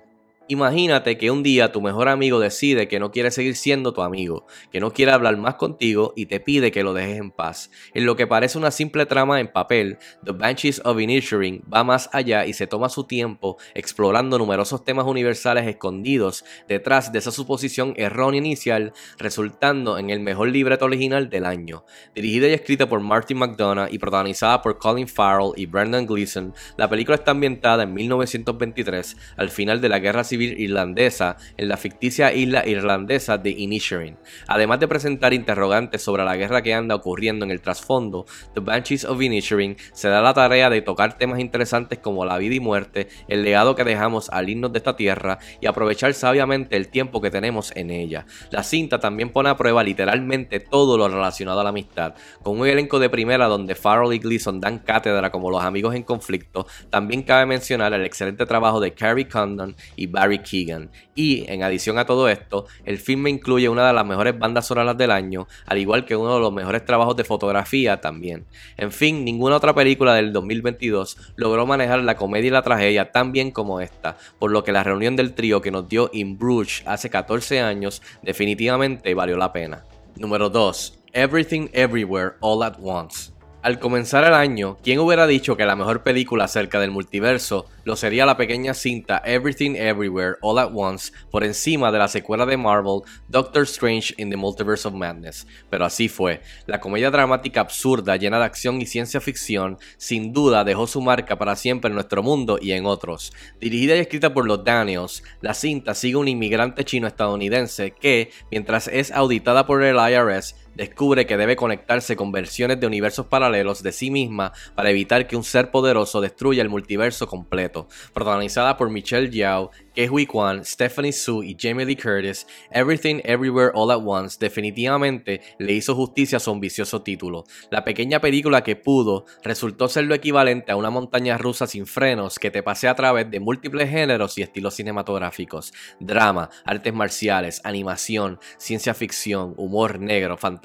Imagínate 0.48 1.18
que 1.18 1.32
un 1.32 1.44
día 1.44 1.72
tu 1.72 1.82
mejor 1.82 2.10
amigo 2.10 2.40
decide 2.40 2.90
que 2.90 3.00
no 3.00 3.12
quiere 3.12 3.32
seguir 3.32 3.56
siendo 3.56 3.94
tu 3.94 4.02
amigo, 4.02 4.48
que 4.70 4.82
no 4.82 4.92
quiere 4.92 5.14
hablar 5.14 5.38
más 5.38 5.56
contigo 5.56 6.12
y 6.16 6.26
te 6.26 6.42
pide 6.42 6.72
que 6.72 6.84
lo 6.84 6.94
dejes 6.94 7.20
en 7.20 7.32
paz. 7.32 7.72
En 7.94 8.06
lo 8.06 8.18
que 8.18 8.28
parece 8.28 8.58
una 8.58 8.72
simple 8.72 9.06
trama 9.06 9.40
en 9.40 9.48
papel, 9.48 9.98
The 10.26 10.34
Banshees 10.34 10.82
of 10.84 11.00
Inisherin 11.00 11.64
va 11.74 11.86
más 11.86 12.10
allá 12.12 12.46
y 12.46 12.54
se 12.54 12.68
toma 12.68 12.90
su 12.90 13.06
tiempo 13.06 13.58
explorando 13.76 14.38
numerosos 14.38 14.84
temas 14.84 15.06
universales 15.06 15.68
escondidos 15.68 16.44
detrás 16.68 17.14
de 17.14 17.20
esa 17.20 17.32
suposición 17.32 17.94
errónea 17.96 18.40
inicial, 18.40 18.92
resultando 19.20 20.00
en 20.00 20.10
el 20.10 20.20
mejor 20.20 20.50
libreto 20.50 20.84
original 20.84 21.30
del 21.30 21.46
año. 21.46 21.86
Dirigida 22.14 22.50
y 22.50 22.54
escrita 22.54 22.90
por 22.90 23.00
Martin 23.00 23.38
McDonough 23.38 23.94
y 23.94 24.00
protagonizada 24.00 24.62
por 24.62 24.78
Colin 24.80 25.08
Farrell 25.08 25.54
y 25.56 25.66
Brendan 25.66 26.06
Gleeson, 26.06 26.54
la 26.76 26.90
película 26.90 27.16
está 27.16 27.32
ambientada 27.32 27.84
en 27.84 27.94
1923, 27.94 29.16
al 29.38 29.50
final 29.50 29.80
de 29.80 29.88
la 29.88 30.00
Guerra 30.00 30.26
Civil 30.26 30.31
irlandesa 30.32 31.38
en 31.58 31.68
la 31.68 31.78
ficticia 31.78 32.34
isla 32.34 32.68
irlandesa 32.68 33.38
de 33.38 33.52
Inisherin. 33.52 34.18
Además 34.48 34.80
de 34.80 34.88
presentar 34.88 35.34
interrogantes 35.34 36.02
sobre 36.02 36.24
la 36.24 36.36
guerra 36.36 36.62
que 36.62 36.74
anda 36.74 36.96
ocurriendo 36.96 37.46
en 37.46 37.52
el 37.52 37.62
trasfondo, 37.62 38.26
The 38.54 38.62
Banshees 38.62 39.06
of 39.06 39.22
Inisherin 39.22 39.78
se 39.94 40.10
da 40.10 40.22
la 40.22 40.34
tarea 40.34 40.70
de 40.70 40.82
tocar 40.82 41.18
temas 41.18 41.40
interesantes 41.40 42.00
como 42.00 42.26
la 42.26 42.38
vida 42.38 42.56
y 42.56 42.60
muerte, 42.60 43.08
el 43.28 43.44
legado 43.44 43.76
que 43.76 43.84
dejamos 43.84 44.30
al 44.30 44.50
irnos 44.50 44.72
de 44.72 44.80
esta 44.80 44.96
tierra 44.96 45.40
y 45.60 45.68
aprovechar 45.68 46.14
sabiamente 46.14 46.76
el 46.78 46.90
tiempo 46.90 47.22
que 47.22 47.32
tenemos 47.32 47.72
en 47.76 47.92
ella. 47.92 48.26
La 48.52 48.64
cinta 48.64 49.00
también 49.00 49.30
pone 49.30 49.50
a 49.50 49.58
prueba 49.58 49.84
literalmente 49.84 50.60
todo 50.60 50.98
lo 50.98 51.08
relacionado 51.08 51.60
a 51.60 51.64
la 51.64 51.70
amistad, 51.70 52.16
con 52.44 52.60
un 52.60 52.68
elenco 52.68 53.00
de 53.00 53.10
primera 53.10 53.48
donde 53.48 53.76
Farrell 53.76 54.14
y 54.14 54.20
Gleason 54.20 54.60
dan 54.60 54.80
cátedra 54.80 55.32
como 55.32 55.50
los 55.52 55.64
amigos 55.64 55.96
en 55.96 56.04
conflicto. 56.04 56.66
También 56.90 57.24
cabe 57.24 57.46
mencionar 57.46 57.94
el 57.94 58.06
excelente 58.06 58.46
trabajo 58.46 58.80
de 58.80 58.94
Carrie 58.94 59.28
Condon 59.28 59.76
y 59.96 60.08
Barry 60.22 60.40
Keegan. 60.40 60.92
Y 61.16 61.52
en 61.52 61.64
adición 61.64 61.98
a 61.98 62.06
todo 62.06 62.30
esto, 62.30 62.68
el 62.86 63.00
filme 63.00 63.32
incluye 63.32 63.68
una 63.70 63.88
de 63.88 63.94
las 63.94 64.06
mejores 64.06 64.38
bandas 64.38 64.68
sonoras 64.68 64.96
del 64.96 65.10
año, 65.10 65.48
al 65.66 65.80
igual 65.80 66.06
que 66.06 66.16
uno 66.16 66.36
de 66.36 66.40
los 66.40 66.54
mejores 66.54 66.86
trabajos 66.86 67.16
de 67.16 67.24
fotografía 67.24 68.00
también. 68.02 68.46
En 68.78 68.92
fin, 68.92 69.26
ninguna 69.26 69.56
otra 69.56 69.74
película 69.74 70.14
del 70.14 70.32
2022 70.32 71.18
logró 71.38 71.66
manejar 71.66 72.04
la 72.04 72.16
comedia 72.16 72.50
y 72.50 72.52
la 72.52 72.62
tragedia 72.62 73.12
tan 73.12 73.32
bien 73.32 73.50
como 73.50 73.82
esta, 73.82 74.16
por 74.38 74.52
lo 74.52 74.64
que 74.64 74.72
la 74.72 74.84
reunión 74.84 75.16
del 75.16 75.34
trío 75.34 75.60
que 75.60 75.72
nos 75.72 75.90
dio 75.90 76.12
In 76.14 76.38
Bruges 76.38 76.84
hace 76.86 77.10
14 77.10 77.62
años 77.62 78.04
definitivamente 78.22 79.14
valió 79.16 79.38
la 79.38 79.52
pena. 79.52 79.86
Número 80.18 80.52
2. 80.52 81.00
Everything 81.14 81.68
Everywhere 81.74 82.36
All 82.42 82.62
at 82.62 82.76
Once. 82.80 83.32
Al 83.64 83.78
comenzar 83.78 84.24
el 84.24 84.34
año, 84.34 84.80
¿quién 84.82 84.98
hubiera 84.98 85.28
dicho 85.28 85.56
que 85.56 85.66
la 85.66 85.76
mejor 85.76 86.02
película 86.02 86.46
acerca 86.46 86.80
del 86.80 86.90
multiverso 86.90 87.68
lo 87.84 87.96
sería 87.96 88.26
la 88.26 88.36
pequeña 88.36 88.74
cinta 88.74 89.22
Everything 89.24 89.76
Everywhere 89.76 90.38
All 90.42 90.58
at 90.58 90.72
Once 90.74 91.14
por 91.30 91.44
encima 91.44 91.92
de 91.92 92.00
la 92.00 92.08
secuela 92.08 92.48
de 92.48 92.58
Marvel 92.58 93.02
Doctor 93.28 93.62
Strange 93.64 94.16
in 94.18 94.32
the 94.32 94.36
Multiverse 94.36 94.88
of 94.88 94.96
Madness? 94.96 95.46
Pero 95.70 95.86
así 95.86 96.10
fue. 96.10 96.42
La 96.66 96.80
comedia 96.80 97.12
dramática 97.12 97.62
absurda 97.62 98.16
llena 98.16 98.40
de 98.40 98.46
acción 98.46 98.82
y 98.82 98.88
ciencia 98.88 99.22
ficción 99.22 99.78
sin 99.98 100.34
duda 100.34 100.64
dejó 100.64 100.88
su 100.88 101.00
marca 101.00 101.38
para 101.38 101.56
siempre 101.56 101.90
en 101.90 101.94
nuestro 101.94 102.24
mundo 102.24 102.58
y 102.60 102.72
en 102.72 102.88
otros. 102.88 103.32
Dirigida 103.60 103.96
y 103.96 104.00
escrita 104.00 104.34
por 104.34 104.48
los 104.48 104.64
Daniels, 104.64 105.22
la 105.40 105.54
cinta 105.54 105.94
sigue 105.94 106.16
un 106.16 106.28
inmigrante 106.28 106.84
chino 106.84 107.06
estadounidense 107.06 107.92
que, 107.92 108.32
mientras 108.50 108.88
es 108.88 109.12
auditada 109.12 109.68
por 109.68 109.84
el 109.84 109.98
IRS, 109.98 110.56
descubre 110.76 111.26
que 111.26 111.38
debe 111.38 111.56
conectarse 111.56 112.16
con 112.16 112.32
versiones 112.32 112.80
de 112.80 112.88
universos 112.88 113.28
paralelos 113.28 113.84
de 113.84 113.92
sí 113.92 114.12
misma 114.12 114.54
para 114.76 114.90
evitar 114.90 115.28
que 115.28 115.36
un 115.36 115.44
ser 115.44 115.72
poderoso 115.72 116.22
destruya 116.22 116.62
el 116.62 116.70
multiverso 116.70 117.28
completo. 117.28 117.88
Protagonizada 118.14 118.78
por 118.78 118.90
Michelle 118.90 119.30
Yao 119.30 119.72
Hui 120.10 120.26
Kwan, 120.26 120.64
Stephanie 120.64 121.12
Su 121.12 121.44
y 121.44 121.58
Jamie 121.60 121.86
Lee 121.86 121.96
Curtis, 121.96 122.48
Everything 122.72 123.20
Everywhere 123.24 123.72
All 123.74 123.92
at 123.92 124.02
Once 124.04 124.38
definitivamente 124.40 125.42
le 125.60 125.74
hizo 125.74 125.96
justicia 125.96 126.38
a 126.38 126.40
su 126.40 126.52
ambicioso 126.52 127.02
título. 127.02 127.44
La 127.70 127.84
pequeña 127.84 128.22
película 128.22 128.64
que 128.64 128.76
pudo 128.76 129.26
resultó 129.44 129.90
ser 129.90 130.06
lo 130.06 130.16
equivalente 130.16 130.72
a 130.72 130.78
una 130.78 130.90
montaña 130.90 131.38
rusa 131.38 131.68
sin 131.68 131.86
frenos 131.86 132.40
que 132.40 132.52
te 132.52 132.64
pasea 132.64 132.92
a 132.92 132.96
través 132.96 133.30
de 133.30 133.40
múltiples 133.40 133.90
géneros 133.90 134.38
y 134.38 134.42
estilos 134.42 134.76
cinematográficos. 134.76 135.74
Drama, 136.00 136.50
artes 136.64 136.94
marciales, 136.94 137.62
animación, 137.64 138.40
ciencia 138.58 138.94
ficción, 138.94 139.54
humor 139.58 140.00
negro, 140.00 140.38
fantasía, 140.38 140.61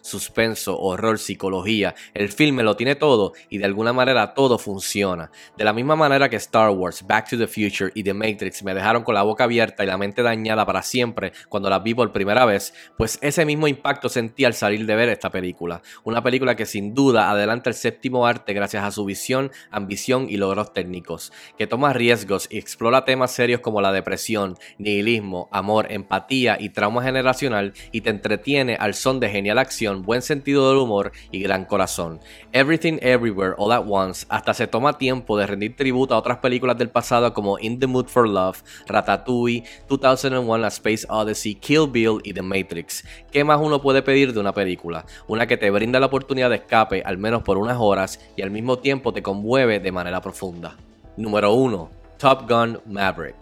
suspenso, 0.00 0.78
horror, 0.78 1.18
psicología. 1.18 1.94
El 2.14 2.30
filme 2.30 2.62
lo 2.62 2.76
tiene 2.76 2.94
todo 2.94 3.32
y 3.48 3.58
de 3.58 3.64
alguna 3.64 3.92
manera 3.92 4.34
todo 4.34 4.58
funciona. 4.58 5.30
De 5.56 5.64
la 5.64 5.72
misma 5.72 5.96
manera 5.96 6.28
que 6.28 6.36
Star 6.36 6.70
Wars, 6.70 7.06
Back 7.06 7.30
to 7.30 7.38
the 7.38 7.46
Future 7.46 7.90
y 7.94 8.02
The 8.02 8.14
Matrix 8.14 8.62
me 8.62 8.74
dejaron 8.74 9.02
con 9.02 9.14
la 9.14 9.22
boca 9.22 9.44
abierta 9.44 9.84
y 9.84 9.86
la 9.86 9.98
mente 9.98 10.22
dañada 10.22 10.64
para 10.64 10.82
siempre 10.82 11.32
cuando 11.48 11.70
la 11.70 11.78
vi 11.78 11.94
por 11.94 12.12
primera 12.12 12.44
vez, 12.44 12.74
pues 12.96 13.18
ese 13.22 13.44
mismo 13.44 13.68
impacto 13.68 14.08
sentí 14.08 14.44
al 14.44 14.54
salir 14.54 14.86
de 14.86 14.96
ver 14.96 15.08
esta 15.08 15.30
película. 15.30 15.82
Una 16.04 16.22
película 16.22 16.56
que 16.56 16.66
sin 16.66 16.94
duda 16.94 17.30
adelanta 17.30 17.70
el 17.70 17.74
séptimo 17.74 18.26
arte 18.26 18.52
gracias 18.52 18.84
a 18.84 18.90
su 18.90 19.04
visión, 19.04 19.50
ambición 19.70 20.26
y 20.28 20.36
logros 20.36 20.72
técnicos, 20.72 21.32
que 21.56 21.66
toma 21.66 21.92
riesgos 21.92 22.48
y 22.50 22.58
explora 22.58 23.04
temas 23.04 23.32
serios 23.32 23.60
como 23.60 23.80
la 23.80 23.92
depresión, 23.92 24.56
nihilismo, 24.78 25.48
amor, 25.52 25.86
empatía 25.90 26.56
y 26.60 26.70
trauma 26.70 27.02
generacional 27.02 27.72
y 27.92 28.00
te 28.00 28.10
entretiene 28.10 28.76
al 28.76 28.94
son 28.94 29.17
de 29.20 29.28
genial 29.28 29.58
acción, 29.58 30.02
buen 30.02 30.22
sentido 30.22 30.68
del 30.68 30.78
humor 30.78 31.12
y 31.30 31.40
gran 31.40 31.64
corazón. 31.64 32.20
Everything 32.52 32.98
Everywhere 33.00 33.54
All 33.58 33.72
at 33.72 33.84
Once 33.88 34.26
hasta 34.28 34.54
se 34.54 34.66
toma 34.66 34.98
tiempo 34.98 35.36
de 35.36 35.46
rendir 35.46 35.76
tributo 35.76 36.14
a 36.14 36.18
otras 36.18 36.38
películas 36.38 36.78
del 36.78 36.90
pasado 36.90 37.32
como 37.34 37.58
In 37.58 37.78
the 37.78 37.86
Mood 37.86 38.06
for 38.06 38.28
Love, 38.28 38.62
Ratatouille, 38.86 39.64
2001 39.88 40.64
A 40.64 40.68
Space 40.68 41.06
Odyssey, 41.08 41.54
Kill 41.54 41.88
Bill 41.90 42.18
y 42.24 42.32
The 42.32 42.42
Matrix. 42.42 43.04
¿Qué 43.30 43.44
más 43.44 43.60
uno 43.60 43.80
puede 43.80 44.02
pedir 44.02 44.32
de 44.32 44.40
una 44.40 44.52
película? 44.52 45.04
Una 45.26 45.46
que 45.46 45.56
te 45.56 45.70
brinda 45.70 46.00
la 46.00 46.06
oportunidad 46.06 46.50
de 46.50 46.56
escape 46.56 47.02
al 47.04 47.18
menos 47.18 47.42
por 47.42 47.58
unas 47.58 47.78
horas 47.78 48.20
y 48.36 48.42
al 48.42 48.50
mismo 48.50 48.78
tiempo 48.78 49.12
te 49.12 49.22
conmueve 49.22 49.80
de 49.80 49.92
manera 49.92 50.20
profunda. 50.20 50.76
Número 51.16 51.52
1. 51.52 51.90
Top 52.18 52.48
Gun 52.48 52.80
Maverick. 52.86 53.36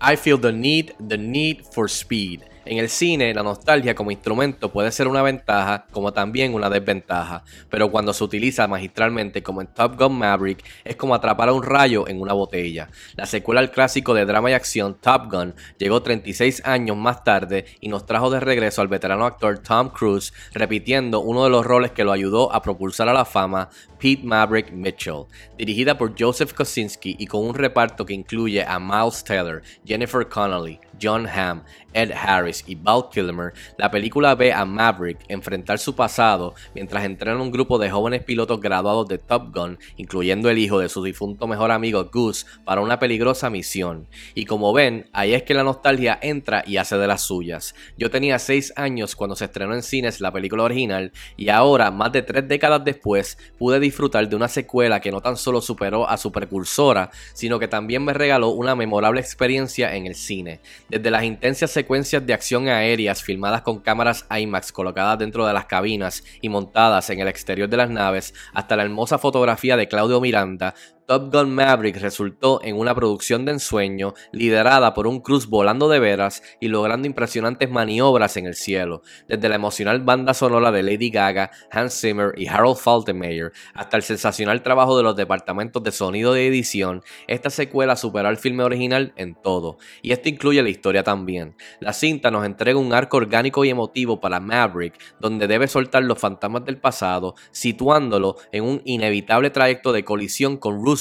I 0.00 0.16
feel 0.16 0.38
the 0.38 0.52
need, 0.52 0.94
the 1.08 1.18
need 1.18 1.64
for 1.72 1.88
speed. 1.88 2.42
En 2.70 2.76
el 2.76 2.90
cine, 2.90 3.32
la 3.32 3.42
nostalgia 3.42 3.94
como 3.94 4.10
instrumento 4.10 4.70
puede 4.70 4.92
ser 4.92 5.08
una 5.08 5.22
ventaja 5.22 5.86
como 5.90 6.12
también 6.12 6.52
una 6.52 6.68
desventaja, 6.68 7.42
pero 7.70 7.90
cuando 7.90 8.12
se 8.12 8.22
utiliza 8.22 8.68
magistralmente 8.68 9.42
como 9.42 9.62
en 9.62 9.68
Top 9.68 9.98
Gun 9.98 10.18
Maverick, 10.18 10.62
es 10.84 10.94
como 10.94 11.14
atrapar 11.14 11.48
a 11.48 11.54
un 11.54 11.62
rayo 11.62 12.06
en 12.06 12.20
una 12.20 12.34
botella. 12.34 12.90
La 13.16 13.24
secuela 13.24 13.62
al 13.62 13.70
clásico 13.70 14.12
de 14.12 14.26
drama 14.26 14.50
y 14.50 14.52
acción 14.52 14.98
Top 15.00 15.32
Gun 15.32 15.54
llegó 15.78 16.02
36 16.02 16.60
años 16.66 16.98
más 16.98 17.24
tarde 17.24 17.64
y 17.80 17.88
nos 17.88 18.04
trajo 18.04 18.28
de 18.28 18.38
regreso 18.38 18.82
al 18.82 18.88
veterano 18.88 19.24
actor 19.24 19.60
Tom 19.60 19.88
Cruise, 19.88 20.34
repitiendo 20.52 21.20
uno 21.20 21.44
de 21.44 21.50
los 21.50 21.64
roles 21.64 21.92
que 21.92 22.04
lo 22.04 22.12
ayudó 22.12 22.52
a 22.52 22.60
propulsar 22.60 23.08
a 23.08 23.14
la 23.14 23.24
fama, 23.24 23.70
Pete 23.98 24.24
Maverick 24.24 24.72
Mitchell. 24.72 25.24
Dirigida 25.56 25.96
por 25.96 26.14
Joseph 26.18 26.52
Kosinski 26.52 27.16
y 27.18 27.26
con 27.26 27.46
un 27.46 27.54
reparto 27.54 28.04
que 28.04 28.12
incluye 28.12 28.62
a 28.62 28.78
Miles 28.78 29.24
Taylor, 29.24 29.62
Jennifer 29.86 30.28
Connelly, 30.28 30.78
John 31.00 31.26
Hamm, 31.26 31.62
Ed 31.94 32.12
Harris 32.12 32.57
y 32.66 32.74
Val 32.74 33.08
Kilmer, 33.12 33.52
la 33.76 33.90
película 33.90 34.34
ve 34.34 34.52
a 34.52 34.64
Maverick 34.64 35.18
enfrentar 35.28 35.78
su 35.78 35.94
pasado 35.94 36.54
mientras 36.74 37.04
entrena 37.04 37.40
un 37.40 37.50
grupo 37.50 37.78
de 37.78 37.90
jóvenes 37.90 38.24
pilotos 38.24 38.60
graduados 38.60 39.08
de 39.08 39.18
Top 39.18 39.54
Gun, 39.54 39.78
incluyendo 39.96 40.50
el 40.50 40.58
hijo 40.58 40.78
de 40.78 40.88
su 40.88 41.02
difunto 41.02 41.46
mejor 41.46 41.70
amigo 41.70 42.10
Goose, 42.12 42.46
para 42.64 42.80
una 42.80 42.98
peligrosa 42.98 43.50
misión. 43.50 44.08
Y 44.34 44.44
como 44.44 44.72
ven, 44.72 45.08
ahí 45.12 45.34
es 45.34 45.42
que 45.42 45.54
la 45.54 45.64
nostalgia 45.64 46.18
entra 46.20 46.62
y 46.66 46.76
hace 46.76 46.98
de 46.98 47.06
las 47.06 47.22
suyas. 47.22 47.74
Yo 47.96 48.10
tenía 48.10 48.38
6 48.38 48.74
años 48.76 49.16
cuando 49.16 49.36
se 49.36 49.44
estrenó 49.44 49.74
en 49.74 49.82
cines 49.82 50.20
la 50.20 50.32
película 50.32 50.64
original 50.64 51.12
y 51.36 51.48
ahora, 51.48 51.90
más 51.90 52.12
de 52.12 52.22
3 52.22 52.48
décadas 52.48 52.84
después, 52.84 53.38
pude 53.58 53.80
disfrutar 53.80 54.28
de 54.28 54.36
una 54.36 54.48
secuela 54.48 55.00
que 55.00 55.10
no 55.10 55.20
tan 55.20 55.36
solo 55.36 55.60
superó 55.60 56.08
a 56.08 56.16
su 56.16 56.32
precursora, 56.32 57.10
sino 57.34 57.58
que 57.58 57.68
también 57.68 58.04
me 58.04 58.12
regaló 58.12 58.50
una 58.50 58.74
memorable 58.74 59.20
experiencia 59.20 59.94
en 59.94 60.06
el 60.06 60.14
cine. 60.14 60.60
Desde 60.88 61.10
las 61.10 61.24
intensas 61.24 61.70
secuencias 61.70 62.26
de 62.26 62.34
aéreas 62.68 63.22
filmadas 63.22 63.62
con 63.62 63.80
cámaras 63.80 64.26
IMAX 64.30 64.72
colocadas 64.72 65.18
dentro 65.18 65.46
de 65.46 65.52
las 65.52 65.66
cabinas 65.66 66.24
y 66.40 66.48
montadas 66.48 67.10
en 67.10 67.20
el 67.20 67.28
exterior 67.28 67.68
de 67.68 67.76
las 67.76 67.90
naves, 67.90 68.34
hasta 68.52 68.76
la 68.76 68.84
hermosa 68.84 69.18
fotografía 69.18 69.76
de 69.76 69.88
Claudio 69.88 70.20
Miranda, 70.20 70.74
Top 71.08 71.32
Gun 71.32 71.54
Maverick 71.54 71.96
resultó 71.96 72.60
en 72.62 72.76
una 72.76 72.94
producción 72.94 73.46
de 73.46 73.52
ensueño 73.52 74.12
liderada 74.30 74.92
por 74.92 75.06
un 75.06 75.20
Cruz 75.20 75.46
volando 75.46 75.88
de 75.88 75.98
veras 75.98 76.42
y 76.60 76.68
logrando 76.68 77.06
impresionantes 77.06 77.70
maniobras 77.70 78.36
en 78.36 78.44
el 78.44 78.54
cielo, 78.54 79.00
desde 79.26 79.48
la 79.48 79.54
emocional 79.54 80.02
banda 80.02 80.34
sonora 80.34 80.70
de 80.70 80.82
Lady 80.82 81.08
Gaga, 81.08 81.50
Hans 81.70 81.98
Zimmer 81.98 82.34
y 82.36 82.46
Harold 82.48 82.76
Faltermeyer 82.76 83.52
hasta 83.72 83.96
el 83.96 84.02
sensacional 84.02 84.62
trabajo 84.62 84.98
de 84.98 85.02
los 85.02 85.16
departamentos 85.16 85.82
de 85.82 85.92
sonido 85.92 86.36
y 86.36 86.42
edición, 86.42 87.02
esta 87.26 87.48
secuela 87.48 87.96
superó 87.96 88.28
al 88.28 88.36
filme 88.36 88.62
original 88.62 89.14
en 89.16 89.34
todo, 89.34 89.78
y 90.02 90.12
esto 90.12 90.28
incluye 90.28 90.62
la 90.62 90.68
historia 90.68 91.04
también. 91.04 91.56
La 91.80 91.94
cinta 91.94 92.30
nos 92.30 92.44
entrega 92.44 92.78
un 92.78 92.92
arco 92.92 93.16
orgánico 93.16 93.64
y 93.64 93.70
emotivo 93.70 94.20
para 94.20 94.40
Maverick, 94.40 94.98
donde 95.20 95.46
debe 95.46 95.68
soltar 95.68 96.02
los 96.02 96.18
fantasmas 96.18 96.66
del 96.66 96.76
pasado, 96.76 97.34
situándolo 97.50 98.36
en 98.52 98.64
un 98.64 98.82
inevitable 98.84 99.48
trayecto 99.48 99.94
de 99.94 100.04
colisión 100.04 100.58
con 100.58 100.84
Russo 100.84 100.97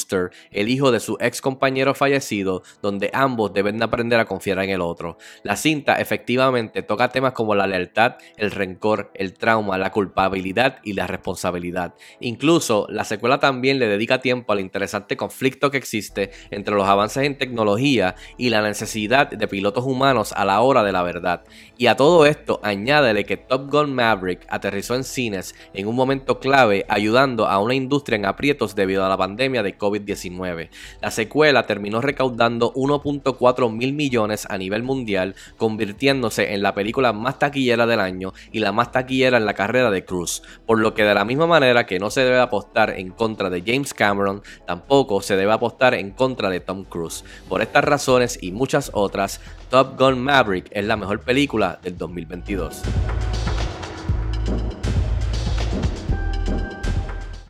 El 0.52 0.70
hijo 0.70 0.92
de 0.92 1.00
su 1.00 1.18
ex 1.20 1.42
compañero 1.42 1.94
fallecido, 1.94 2.64
donde 2.82 3.10
ambos 3.14 3.54
deben 3.54 3.78
de 3.78 3.86
aprender 3.86 4.20
a 4.20 4.26
confiar 4.26 4.60
en 4.60 4.70
el 4.70 4.82
otro. 4.82 5.18
La 5.44 5.56
cinta 5.56 5.96
efectivamente 5.96 6.84
toca 6.84 7.10
temas 7.10 7.34
como 7.34 7.56
la 7.56 7.68
lealtad, 7.68 8.16
el 8.38 8.52
rencor, 8.52 9.12
el 9.14 9.34
trauma, 9.34 9.78
la 9.78 9.92
culpabilidad 9.92 10.80
y 10.84 10.94
la 10.94 11.08
responsabilidad. 11.08 11.96
Incluso 12.20 12.88
la 12.90 13.04
secuela 13.04 13.40
también 13.40 13.80
le 13.80 13.88
dedica 13.88 14.20
tiempo 14.20 14.54
al 14.54 14.60
interesante 14.60 15.18
conflicto 15.18 15.72
que 15.72 15.78
existe 15.78 16.32
entre 16.52 16.76
los 16.76 16.88
avances 16.88 17.24
en 17.24 17.38
tecnología 17.38 18.16
y 18.38 18.50
la 18.50 18.62
necesidad 18.62 19.30
de 19.30 19.48
pilotos 19.48 19.86
humanos 19.86 20.34
a 20.34 20.46
la 20.46 20.62
hora 20.62 20.84
de 20.84 20.92
la 20.92 21.04
verdad. 21.04 21.44
Y 21.78 21.88
a 21.88 21.96
todo 21.96 22.26
esto 22.26 22.60
añádele 22.64 23.26
que 23.26 23.38
Top 23.38 23.70
Gun 23.72 23.94
Maverick 23.94 24.46
aterrizó 24.50 24.96
en 24.96 25.04
cines 25.04 25.56
en 25.74 25.88
un 25.88 25.96
momento 25.96 26.40
clave 26.40 26.86
ayudando 26.90 27.48
a 27.48 27.60
una 27.60 27.76
industria 27.76 28.18
en 28.18 28.26
aprietos 28.26 28.76
debido 28.76 29.06
a 29.06 29.10
la 29.10 29.18
pandemia 29.18 29.64
de 29.64 29.78
COVID-19. 29.88 30.70
La 31.02 31.12
secuela 31.12 31.66
terminó 31.66 32.02
recaudando 32.02 32.74
1.4 32.74 33.72
mil 33.72 33.94
millones 33.94 34.46
a 34.50 34.58
nivel 34.58 34.84
mundial, 34.84 35.36
convirtiéndose 35.58 36.54
en 36.54 36.62
la 36.62 36.74
película 36.74 37.14
más 37.14 37.40
taquillera 37.40 37.86
del 37.86 38.00
año 38.00 38.34
y 38.52 38.60
la 38.60 38.72
más 38.72 38.92
taquillera 38.92 39.38
en 39.38 39.46
la 39.46 39.54
carrera 39.54 39.92
de 39.92 40.06
Cruise, 40.06 40.42
por 40.66 40.80
lo 40.80 40.94
que 40.94 41.04
de 41.04 41.14
la 41.14 41.26
misma 41.26 41.48
manera 41.48 41.86
que 41.86 42.00
no 42.00 42.10
se 42.10 42.24
debe 42.24 42.40
apostar 42.40 42.92
en 42.98 43.12
contra 43.12 43.50
de 43.50 43.64
James 43.66 43.94
Cameron, 43.94 44.42
tampoco 44.66 45.22
se 45.22 45.36
debe 45.36 45.52
apostar 45.52 45.94
en 45.94 46.12
contra 46.12 46.50
de 46.50 46.60
Tom 46.60 46.84
Cruise. 46.84 47.24
Por 47.48 47.62
estas 47.62 47.84
razones 47.84 48.38
y 48.42 48.52
muchas 48.52 48.92
otras, 48.94 49.40
Top 49.70 50.00
Gun 50.00 50.20
Maverick 50.20 50.68
es 50.72 50.86
la 50.86 50.96
mejor 50.96 51.22
película 51.22 51.80
del 51.82 51.98
2022. 51.98 52.84